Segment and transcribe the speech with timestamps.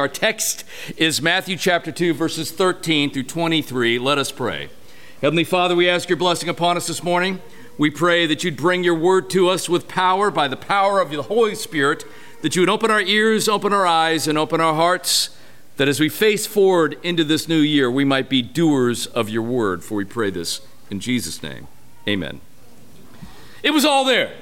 [0.00, 0.62] Our text
[0.96, 3.98] is Matthew chapter 2, verses 13 through 23.
[3.98, 4.68] Let us pray.
[5.20, 7.42] Heavenly Father, we ask your blessing upon us this morning.
[7.78, 11.10] We pray that you'd bring your word to us with power by the power of
[11.10, 12.04] the Holy Spirit,
[12.42, 15.36] that you would open our ears, open our eyes, and open our hearts,
[15.78, 19.42] that as we face forward into this new year, we might be doers of your
[19.42, 19.82] word.
[19.82, 20.60] For we pray this
[20.92, 21.66] in Jesus' name.
[22.06, 22.40] Amen.
[23.64, 24.32] It was all there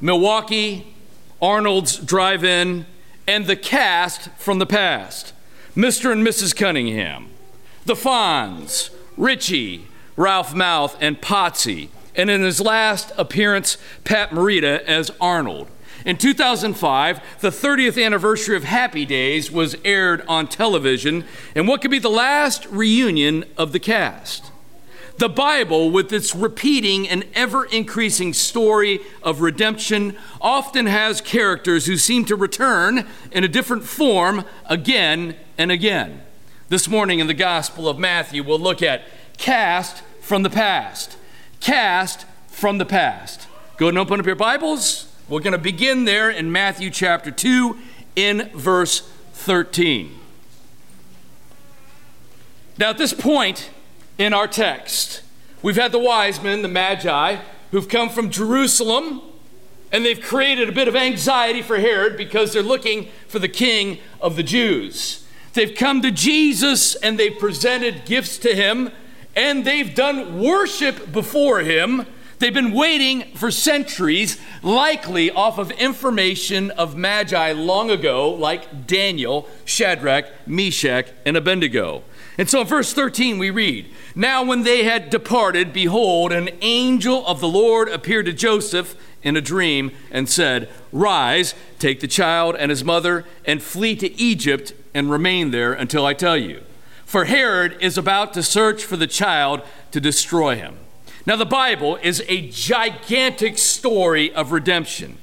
[0.00, 0.94] Milwaukee,
[1.42, 2.86] Arnold's Drive In,
[3.26, 5.32] and the cast from the past
[5.76, 6.12] Mr.
[6.12, 6.54] and Mrs.
[6.54, 7.30] Cunningham,
[7.84, 15.10] the Fonz, Richie, Ralph Malph, and Potsy, and in his last appearance, Pat Morita as
[15.20, 15.68] Arnold.
[16.04, 21.90] In 2005, the 30th anniversary of Happy Days was aired on television, and what could
[21.90, 24.52] be the last reunion of the cast?
[25.16, 31.96] The Bible, with its repeating and ever increasing story of redemption, often has characters who
[31.96, 36.22] seem to return in a different form again and again.
[36.68, 39.02] This morning in the Gospel of Matthew, we'll look at
[39.38, 41.16] cast from the past.
[41.60, 43.46] Cast from the past.
[43.76, 45.06] Go and open up your Bibles.
[45.28, 47.78] We're going to begin there in Matthew chapter 2
[48.16, 50.18] in verse 13.
[52.78, 53.70] Now, at this point,
[54.18, 55.22] in our text.
[55.62, 57.38] We've had the wise men, the magi,
[57.70, 59.22] who've come from Jerusalem,
[59.90, 63.98] and they've created a bit of anxiety for Herod because they're looking for the king
[64.20, 65.26] of the Jews.
[65.54, 68.90] They've come to Jesus and they've presented gifts to him,
[69.36, 72.06] and they've done worship before him.
[72.40, 79.48] They've been waiting for centuries, likely off of information of Magi long ago, like Daniel,
[79.64, 82.02] Shadrach, Meshach, and Abednego.
[82.36, 87.24] And so in verse 13 we read, Now when they had departed, behold, an angel
[87.26, 92.56] of the Lord appeared to Joseph in a dream and said, Rise, take the child
[92.56, 96.62] and his mother, and flee to Egypt and remain there until I tell you.
[97.04, 100.76] For Herod is about to search for the child to destroy him.
[101.26, 105.18] Now the Bible is a gigantic story of redemption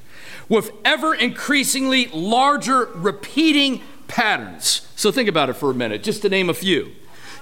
[0.48, 4.86] with ever increasingly larger repeating patterns.
[4.96, 6.92] So think about it for a minute, just to name a few.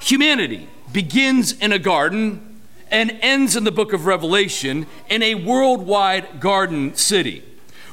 [0.00, 6.41] Humanity begins in a garden and ends in the book of Revelation in a worldwide
[6.41, 7.44] garden city.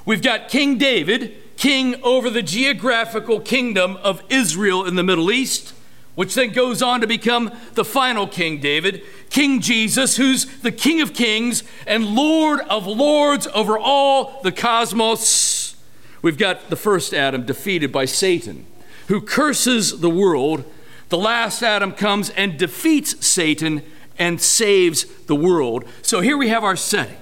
[0.05, 5.73] We've got King David, king over the geographical kingdom of Israel in the Middle East,
[6.15, 11.01] which then goes on to become the final King David, King Jesus, who's the King
[11.01, 15.75] of Kings and Lord of Lords over all the cosmos.
[16.21, 18.65] We've got the first Adam defeated by Satan,
[19.09, 20.63] who curses the world
[21.09, 23.81] the last Adam comes and defeats Satan
[24.19, 25.85] and saves the world.
[26.01, 27.17] So here we have our setting.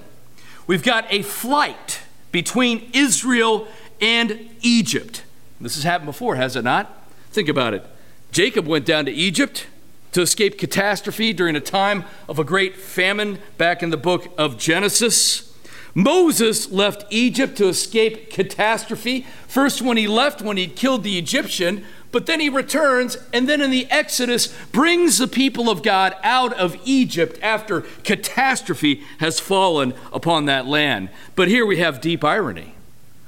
[0.66, 2.00] We've got a flight
[2.32, 3.68] between Israel
[4.00, 5.22] and Egypt.
[5.60, 7.08] This has happened before, has it not?
[7.30, 7.84] Think about it.
[8.32, 9.66] Jacob went down to Egypt
[10.12, 14.58] to escape catastrophe during a time of a great famine back in the book of
[14.58, 15.54] Genesis.
[15.94, 19.26] Moses left Egypt to escape catastrophe.
[19.48, 21.84] First, when he left, when he'd killed the Egyptian,
[22.16, 26.54] but then he returns and then in the Exodus brings the people of God out
[26.54, 31.10] of Egypt after catastrophe has fallen upon that land.
[31.34, 32.74] But here we have deep irony.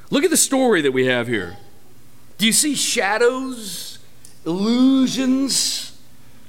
[0.09, 1.59] Look at the story that we have here.
[2.39, 3.99] Do you see shadows,
[4.47, 5.95] illusions?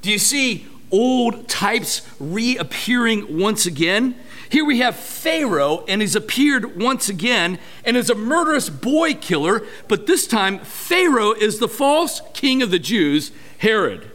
[0.02, 4.16] Do you see old types reappearing once again?
[4.50, 9.64] Here we have Pharaoh, and he's appeared once again and is a murderous boy killer,
[9.88, 14.10] but this time Pharaoh is the false king of the Jews, Herod.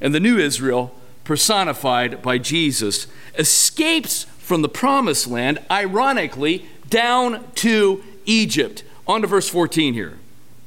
[0.00, 0.92] And the new Israel,
[1.22, 3.06] personified by Jesus,
[3.38, 8.82] escapes from the promised land, ironically, down to Egypt.
[9.06, 10.18] On to verse 14 here.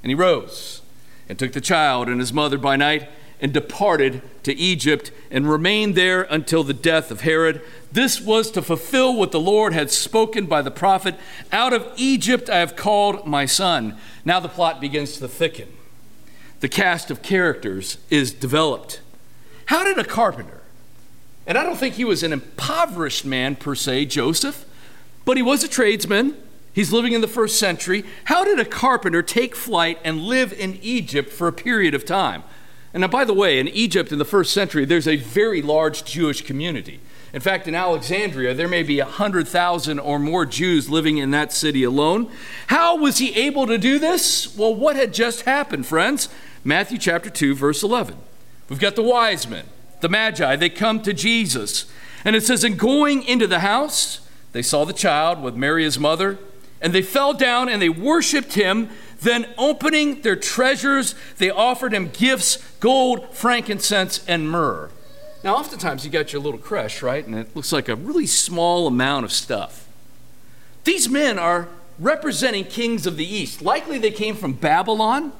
[0.01, 0.81] And he rose
[1.27, 3.09] and took the child and his mother by night
[3.41, 7.61] and departed to Egypt and remained there until the death of Herod.
[7.91, 11.15] This was to fulfill what the Lord had spoken by the prophet
[11.51, 13.97] Out of Egypt I have called my son.
[14.25, 15.69] Now the plot begins to thicken.
[16.59, 19.01] The cast of characters is developed.
[19.67, 20.61] How did a carpenter,
[21.47, 24.65] and I don't think he was an impoverished man per se, Joseph,
[25.25, 26.35] but he was a tradesman.
[26.73, 28.03] He's living in the first century.
[28.25, 32.43] How did a carpenter take flight and live in Egypt for a period of time?
[32.93, 36.03] And now, by the way, in Egypt in the first century, there's a very large
[36.03, 36.99] Jewish community.
[37.31, 41.83] In fact, in Alexandria, there may be 100,000 or more Jews living in that city
[41.83, 42.31] alone.
[42.67, 44.55] How was he able to do this?
[44.57, 46.29] Well, what had just happened, friends?
[46.63, 48.17] Matthew chapter 2, verse 11.
[48.67, 49.65] We've got the wise men,
[50.01, 51.85] the magi, they come to Jesus.
[52.25, 54.21] And it says, In going into the house,
[54.51, 56.39] they saw the child with Mary, his mother,
[56.81, 58.89] and they fell down and they worshiped him.
[59.21, 64.89] Then, opening their treasures, they offered him gifts gold, frankincense, and myrrh.
[65.43, 67.25] Now, oftentimes you got your little crush, right?
[67.25, 69.87] And it looks like a really small amount of stuff.
[70.83, 73.61] These men are representing kings of the East.
[73.61, 75.31] Likely they came from Babylon.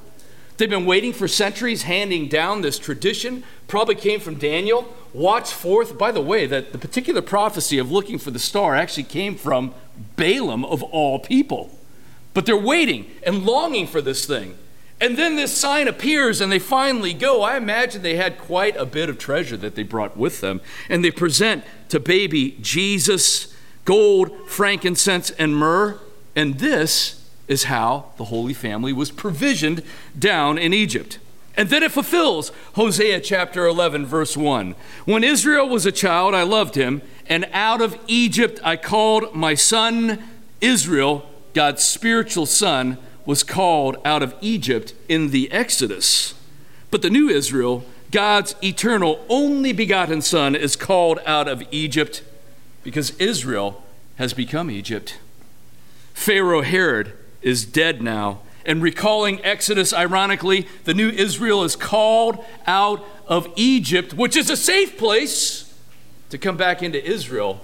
[0.58, 3.44] They've been waiting for centuries, handing down this tradition.
[3.68, 4.94] Probably came from Daniel.
[5.14, 5.98] Watch forth.
[5.98, 9.74] By the way, that the particular prophecy of looking for the star actually came from
[10.18, 11.78] Balaam of all people.
[12.34, 14.58] But they're waiting and longing for this thing.
[15.01, 17.42] And then this sign appears and they finally go.
[17.42, 20.62] I imagine they had quite a bit of treasure that they brought with them.
[20.90, 23.56] And they present to baby Jesus
[23.86, 26.00] gold, frankincense, and myrrh.
[26.36, 29.84] And this is how the Holy Family was provisioned
[30.18, 31.18] down in Egypt.
[31.57, 34.75] And then it fulfills Hosea chapter 11, verse 1.
[35.06, 39.56] When Israel was a child, I loved him, and out of Egypt I called my
[39.56, 40.24] son
[40.62, 42.98] Israel, God's spiritual son
[43.30, 46.34] was called out of Egypt in the Exodus.
[46.90, 52.24] But the new Israel, God's eternal, only begotten Son, is called out of Egypt
[52.81, 53.84] because Israel
[54.16, 55.20] has become Egypt.
[56.12, 58.40] Pharaoh Herod is dead now.
[58.66, 64.58] And recalling Exodus, ironically, the new Israel is called out of Egypt, which is a
[64.58, 65.72] safe place,
[66.31, 67.62] to come back into Israel,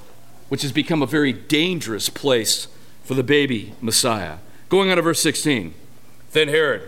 [0.47, 2.67] which has become a very dangerous place
[3.03, 4.37] for the baby Messiah.
[4.75, 5.73] Going on to verse 16.
[6.33, 6.81] Then Herod,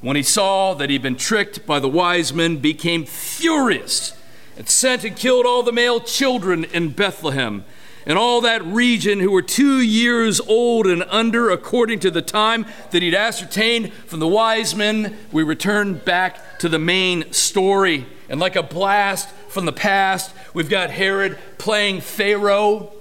[0.00, 4.16] when he saw that he'd been tricked by the wise men, became furious
[4.56, 7.64] and sent and killed all the male children in Bethlehem
[8.06, 12.64] and all that region who were two years old and under, according to the time
[12.92, 15.18] that he'd ascertained from the wise men.
[15.32, 18.06] We return back to the main story.
[18.28, 22.92] And like a blast from the past, we've got Herod playing Pharaoh.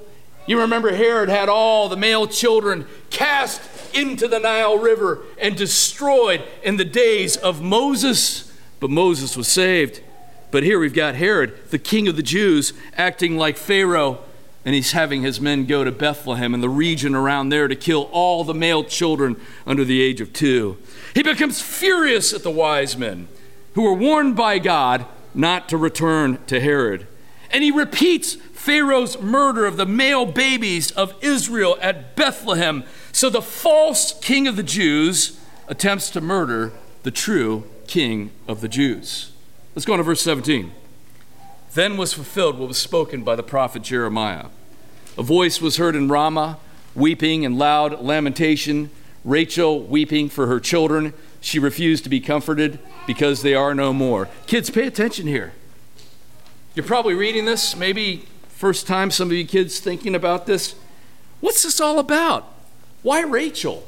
[0.48, 3.62] You remember Herod had all the male children cast
[3.96, 10.02] into the Nile River and destroyed in the days of Moses, but Moses was saved.
[10.52, 14.20] But here we've got Herod, the king of the Jews, acting like Pharaoh,
[14.64, 18.10] and he's having his men go to Bethlehem and the region around there to kill
[18.12, 20.78] all the male children under the age of two.
[21.14, 23.28] He becomes furious at the wise men
[23.74, 27.08] who were warned by God not to return to Herod.
[27.52, 32.84] And he repeats Pharaoh's murder of the male babies of Israel at Bethlehem.
[33.12, 36.74] So the false king of the Jews attempts to murder
[37.04, 39.32] the true king of the Jews.
[39.76, 40.72] Let's go on to verse 17.
[41.76, 44.48] Then was fulfilled what was spoken by the prophet Jeremiah.
[45.16, 46.58] A voice was heard in Ramah,
[46.96, 48.90] weeping and loud lamentation,
[49.24, 51.14] Rachel weeping for her children.
[51.40, 54.28] She refused to be comforted because they are no more.
[54.48, 55.54] Kids, pay attention here.
[56.74, 60.76] You're probably reading this, maybe First time some of you kids thinking about this.
[61.42, 62.48] What's this all about?
[63.04, 63.86] Why Rachel?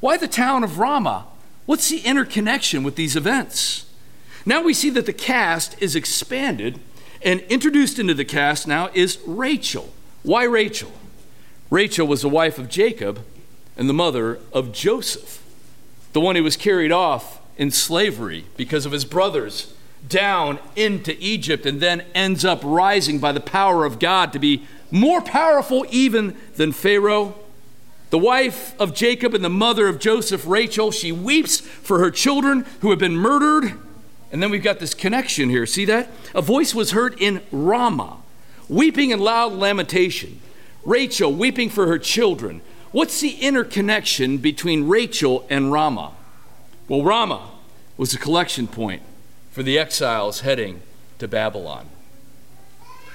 [0.00, 1.26] Why the town of Ramah?
[1.64, 3.86] What's the interconnection with these events?
[4.44, 6.80] Now we see that the cast is expanded,
[7.22, 9.92] and introduced into the cast now is Rachel.
[10.24, 10.92] Why Rachel?
[11.70, 13.24] Rachel was the wife of Jacob
[13.76, 15.40] and the mother of Joseph,
[16.12, 19.72] the one who was carried off in slavery because of his brothers
[20.06, 24.64] down into Egypt and then ends up rising by the power of God to be
[24.90, 27.34] more powerful even than Pharaoh.
[28.10, 32.64] The wife of Jacob and the mother of Joseph, Rachel, she weeps for her children
[32.80, 33.74] who have been murdered.
[34.32, 35.66] And then we've got this connection here.
[35.66, 36.08] See that?
[36.34, 38.18] A voice was heard in Ramah,
[38.68, 40.40] weeping in loud lamentation.
[40.84, 42.62] Rachel weeping for her children.
[42.92, 46.12] What's the interconnection between Rachel and Ramah?
[46.88, 47.50] Well, Ramah
[47.98, 49.02] was a collection point
[49.50, 50.80] for the exiles heading
[51.18, 51.86] to Babylon.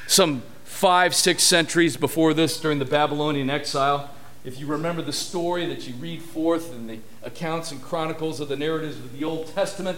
[0.07, 4.09] Some five, six centuries before this, during the Babylonian exile,
[4.43, 8.49] if you remember the story that you read forth in the accounts and chronicles of
[8.49, 9.97] the narratives of the Old Testament,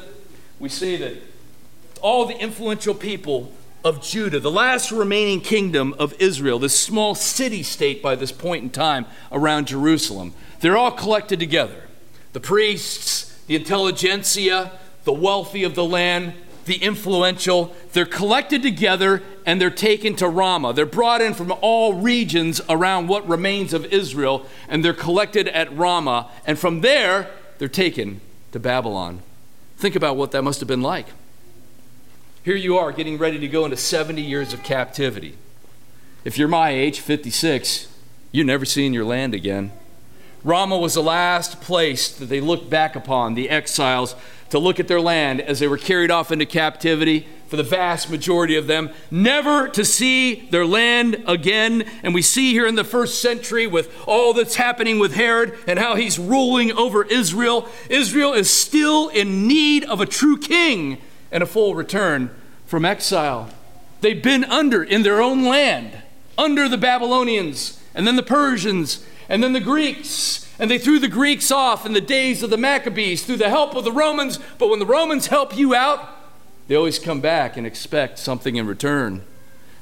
[0.60, 1.16] we see that
[2.02, 3.52] all the influential people
[3.84, 8.64] of Judah, the last remaining kingdom of Israel, this small city state by this point
[8.64, 11.84] in time around Jerusalem, they're all collected together.
[12.34, 14.72] The priests, the intelligentsia,
[15.06, 16.34] the wealthy of the land,
[16.66, 17.74] the influential.
[17.94, 20.74] They're collected together and they're taken to Ramah.
[20.74, 25.76] They're brought in from all regions around what remains of Israel and they're collected at
[25.76, 26.30] Ramah.
[26.46, 28.20] And from there, they're taken
[28.52, 29.22] to Babylon.
[29.78, 31.08] Think about what that must have been like.
[32.44, 35.36] Here you are getting ready to go into 70 years of captivity.
[36.24, 37.88] If you're my age, 56,
[38.32, 39.72] you're never seeing your land again.
[40.46, 44.16] Ramah was the last place that they looked back upon, the exiles,
[44.52, 48.12] to look at their land as they were carried off into captivity, for the vast
[48.12, 51.84] majority of them, never to see their land again.
[52.04, 55.80] And we see here in the first century, with all that's happening with Herod and
[55.80, 61.42] how he's ruling over Israel, Israel is still in need of a true king and
[61.42, 62.30] a full return
[62.68, 63.50] from exile.
[64.02, 66.04] They've been under in their own land,
[66.38, 70.42] under the Babylonians, and then the Persians, and then the Greeks.
[70.58, 73.76] And they threw the Greeks off in the days of the Maccabees through the help
[73.76, 74.40] of the Romans.
[74.58, 76.10] But when the Romans help you out,
[76.68, 79.22] they always come back and expect something in return.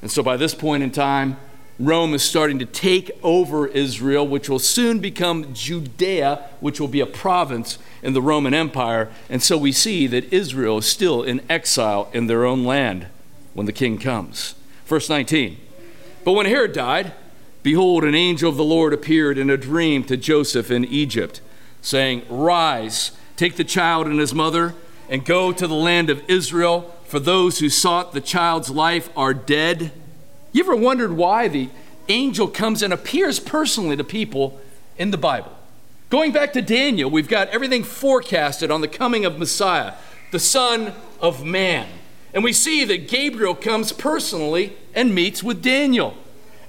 [0.01, 1.38] And so by this point in time,
[1.79, 7.00] Rome is starting to take over Israel, which will soon become Judea, which will be
[7.00, 9.09] a province in the Roman Empire.
[9.29, 13.07] And so we see that Israel is still in exile in their own land
[13.53, 14.55] when the king comes.
[14.85, 15.57] Verse 19.
[16.23, 17.13] But when Herod died,
[17.63, 21.41] behold, an angel of the Lord appeared in a dream to Joseph in Egypt,
[21.82, 24.75] saying, Rise, take the child and his mother,
[25.10, 29.34] and go to the land of Israel, for those who sought the child's life are
[29.34, 29.91] dead.
[30.51, 31.70] You ever wondered why the
[32.10, 34.60] angel comes and appears personally to people
[34.98, 35.51] in the Bible?
[36.10, 39.93] Going back to Daniel, we've got everything forecasted on the coming of Messiah,
[40.32, 41.88] the Son of Man.
[42.34, 46.15] And we see that Gabriel comes personally and meets with Daniel.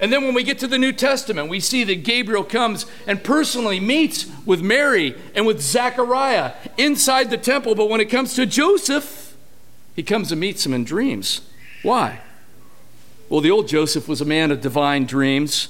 [0.01, 3.23] And then when we get to the New Testament, we see that Gabriel comes and
[3.23, 7.75] personally meets with Mary and with Zechariah inside the temple.
[7.75, 9.37] But when it comes to Joseph,
[9.95, 11.43] he comes and meets him in dreams.
[11.83, 12.21] Why?
[13.29, 15.69] Well, the old Joseph was a man of divine dreams,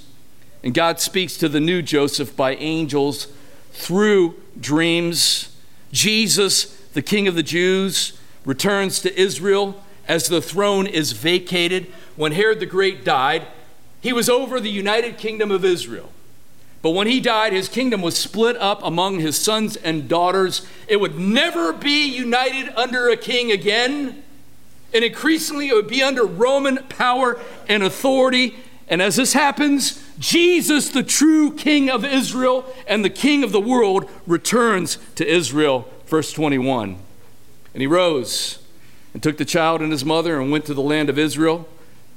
[0.62, 3.28] and God speaks to the new Joseph by angels
[3.72, 5.54] through dreams.
[5.92, 11.86] Jesus, the King of the Jews, returns to Israel as the throne is vacated.
[12.16, 13.46] When Herod the Great died,
[14.04, 16.12] he was over the united kingdom of Israel.
[16.82, 20.66] But when he died, his kingdom was split up among his sons and daughters.
[20.86, 24.22] It would never be united under a king again.
[24.92, 28.56] And increasingly, it would be under Roman power and authority.
[28.88, 33.60] And as this happens, Jesus, the true king of Israel and the king of the
[33.60, 35.88] world, returns to Israel.
[36.04, 36.98] Verse 21.
[37.72, 38.58] And he rose
[39.14, 41.66] and took the child and his mother and went to the land of Israel.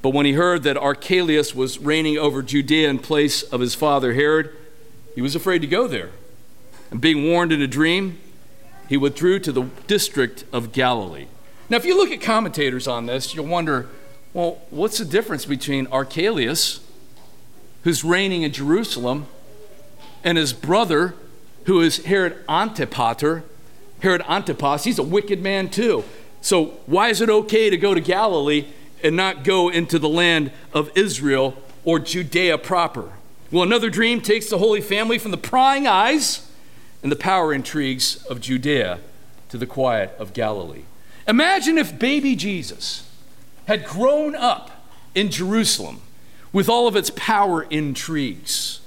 [0.01, 4.13] But when he heard that Archelaus was reigning over Judea in place of his father
[4.13, 4.55] Herod,
[5.15, 6.11] he was afraid to go there.
[6.91, 8.19] And being warned in a dream,
[8.87, 11.27] he withdrew to the district of Galilee.
[11.69, 13.87] Now, if you look at commentators on this, you'll wonder
[14.33, 16.81] well, what's the difference between Archelaus,
[17.83, 19.25] who's reigning in Jerusalem,
[20.23, 21.15] and his brother,
[21.65, 23.43] who is Herod Antipater?
[24.01, 26.03] Herod Antipas, he's a wicked man too.
[26.41, 28.67] So, why is it okay to go to Galilee
[29.03, 33.11] and not go into the land of Israel or Judea proper?
[33.51, 36.49] Well, another dream takes the Holy Family from the prying eyes
[37.01, 38.99] and the power intrigues of Judea
[39.49, 40.83] to the quiet of Galilee.
[41.27, 43.09] Imagine if baby Jesus
[43.65, 44.71] had grown up
[45.13, 46.01] in Jerusalem
[46.51, 48.81] with all of its power intrigues.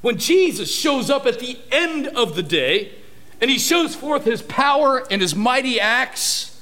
[0.00, 2.92] When Jesus shows up at the end of the day
[3.40, 6.53] and he shows forth his power and his mighty acts,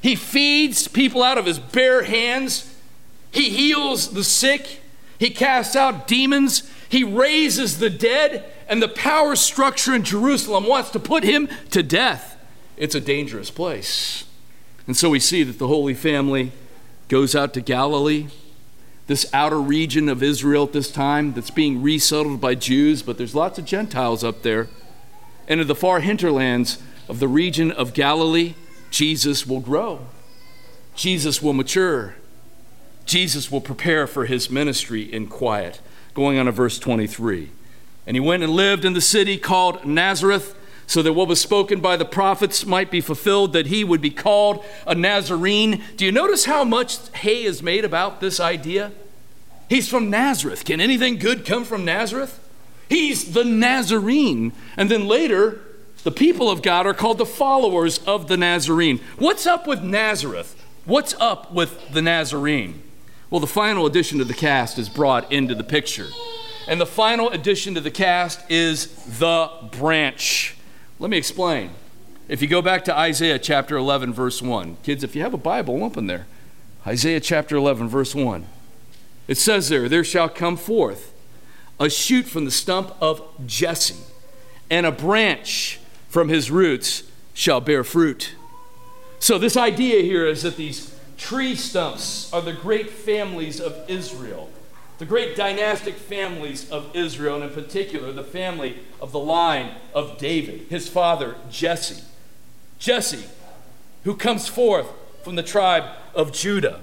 [0.00, 2.74] he feeds people out of his bare hands.
[3.30, 4.80] He heals the sick.
[5.18, 6.68] He casts out demons.
[6.88, 8.44] He raises the dead.
[8.68, 12.36] And the power structure in Jerusalem wants to put him to death.
[12.76, 14.24] It's a dangerous place.
[14.86, 16.52] And so we see that the Holy Family
[17.08, 18.28] goes out to Galilee,
[19.06, 23.34] this outer region of Israel at this time that's being resettled by Jews, but there's
[23.34, 24.68] lots of Gentiles up there.
[25.46, 28.54] And in the far hinterlands of the region of Galilee,
[28.90, 30.06] Jesus will grow,
[30.94, 32.16] Jesus will mature,
[33.06, 35.80] Jesus will prepare for his ministry in quiet.
[36.12, 37.50] Going on to verse 23.
[38.06, 40.56] And he went and lived in the city called Nazareth,
[40.86, 44.10] so that what was spoken by the prophets might be fulfilled, that he would be
[44.10, 45.84] called a Nazarene.
[45.96, 48.90] Do you notice how much hay is made about this idea?
[49.68, 50.64] He's from Nazareth.
[50.64, 52.44] Can anything good come from Nazareth?
[52.88, 54.52] He's the Nazarene.
[54.76, 55.60] And then later,
[56.02, 59.00] the people of God are called the followers of the Nazarene.
[59.18, 60.56] What's up with Nazareth?
[60.84, 62.82] What's up with the Nazarene?
[63.28, 66.08] Well, the final addition to the cast is brought into the picture.
[66.66, 68.88] And the final addition to the cast is
[69.18, 70.56] the branch.
[70.98, 71.70] Let me explain.
[72.28, 75.38] If you go back to Isaiah chapter 11, verse 1, kids, if you have a
[75.38, 76.26] Bible, open there.
[76.86, 78.46] Isaiah chapter 11, verse 1.
[79.28, 81.12] It says there, There shall come forth
[81.78, 83.96] a shoot from the stump of Jesse,
[84.70, 85.80] and a branch
[86.10, 88.34] from his roots shall bear fruit.
[89.18, 94.50] So, this idea here is that these tree stumps are the great families of Israel.
[94.98, 100.18] the great dynastic families of Israel, and in particular the family of the line of
[100.18, 102.04] David, his father Jesse.
[102.78, 103.24] Jesse,
[104.04, 104.86] who comes forth
[105.24, 106.80] from the tribe of Judah.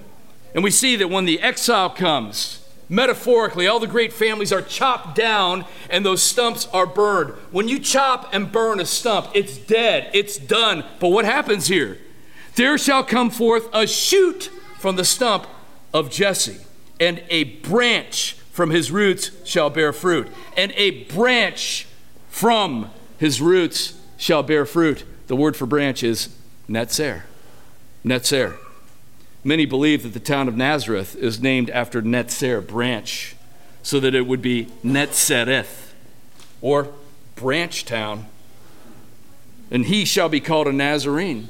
[0.56, 5.16] And we see that when the exile comes, metaphorically, all the great families are chopped
[5.16, 7.32] down and those stumps are burned.
[7.52, 10.84] When you chop and burn a stump, it's dead, it's done.
[11.00, 12.00] But what happens here?
[12.56, 15.46] There shall come forth a shoot from the stump
[15.94, 16.58] of Jesse,
[17.00, 20.28] and a branch from his roots shall bear fruit.
[20.56, 21.88] And a branch
[22.30, 22.90] from
[23.20, 25.04] his roots shall bear fruit.
[25.28, 26.36] The word for branch is
[26.68, 27.24] netzer.
[28.04, 28.58] Netzer.
[29.48, 33.34] Many believe that the town of Nazareth is named after Netzer, branch,
[33.82, 35.94] so that it would be Netzereth,
[36.60, 36.90] or
[37.36, 38.26] branch town.
[39.72, 41.48] And he shall be called a Nazarene.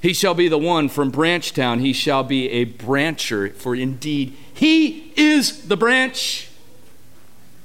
[0.00, 1.80] He shall be the one from Branch Town.
[1.80, 6.50] He shall be a brancher, for indeed he is the branch.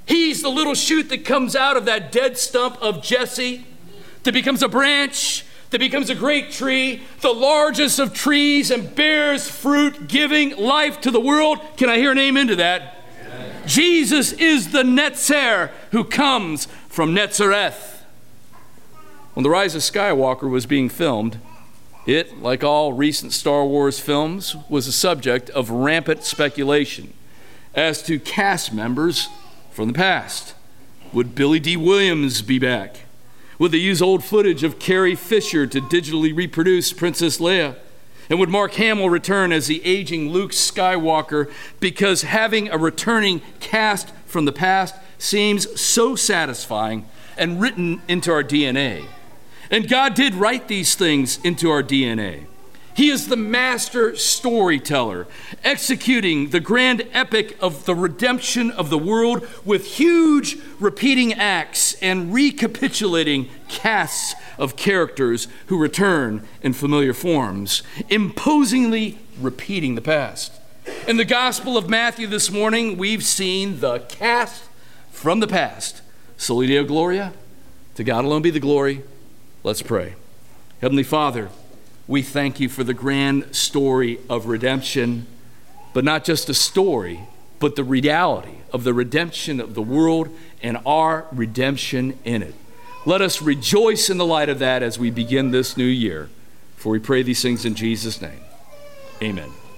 [0.08, 3.68] He's the little shoot that comes out of that dead stump of Jesse
[4.24, 9.50] that becomes a branch that becomes a great tree, the largest of trees, and bears
[9.50, 11.60] fruit, giving life to the world.
[11.78, 12.98] Can I hear an amen to that?
[13.26, 13.68] Amen.
[13.68, 18.02] Jesus is the Netzer who comes from Netzareth.
[19.34, 21.40] When The Rise of Skywalker was being filmed,
[22.06, 27.14] it, like all recent Star Wars films, was a subject of rampant speculation
[27.74, 29.30] as to cast members
[29.72, 30.54] from the past.
[31.14, 33.02] Would Billy Dee Williams be back?
[33.62, 37.76] Would they use old footage of Carrie Fisher to digitally reproduce Princess Leia?
[38.28, 41.48] And would Mark Hamill return as the aging Luke Skywalker?
[41.80, 47.06] Because having a returning cast from the past seems so satisfying
[47.38, 49.06] and written into our DNA.
[49.70, 52.48] And God did write these things into our DNA.
[53.02, 55.26] He is the master storyteller,
[55.64, 62.32] executing the grand epic of the redemption of the world with huge repeating acts and
[62.32, 70.62] recapitulating casts of characters who return in familiar forms, imposingly repeating the past.
[71.08, 74.66] In the Gospel of Matthew this morning, we've seen the cast
[75.10, 76.04] from the past.
[76.38, 77.34] Soli Deo Gloria,
[77.96, 79.02] to God alone be the glory.
[79.64, 80.14] Let's pray.
[80.82, 81.50] Heavenly Father,
[82.12, 85.26] we thank you for the grand story of redemption,
[85.94, 87.22] but not just a story,
[87.58, 90.28] but the reality of the redemption of the world
[90.62, 92.54] and our redemption in it.
[93.06, 96.30] Let us rejoice in the light of that as we begin this new year.
[96.76, 98.42] For we pray these things in Jesus' name.
[99.24, 99.61] Amen.